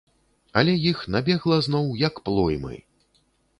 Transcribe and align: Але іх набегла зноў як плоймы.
Але 0.61 0.73
іх 0.91 1.03
набегла 1.17 1.59
зноў 1.67 1.93
як 2.07 2.19
плоймы. 2.31 2.75